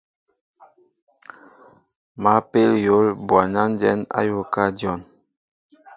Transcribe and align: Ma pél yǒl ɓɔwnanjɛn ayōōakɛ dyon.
Ma 2.21 2.33
pél 2.49 2.71
yǒl 2.85 3.05
ɓɔwnanjɛn 3.27 3.99
ayōōakɛ 4.19 4.63
dyon. 4.77 5.01